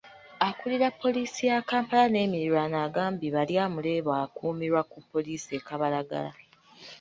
Ayogerera 0.45 0.87
Poliisi 1.01 1.41
ya 1.49 1.59
Kampala 1.69 2.05
n’emirirwano 2.09 2.75
agambye 2.87 3.27
Baryamureeba 3.35 4.11
akuumirwa 4.25 4.81
ku 4.91 4.97
Pollisi 5.09 5.49
e 5.57 5.61
Kabalagala. 5.67 6.31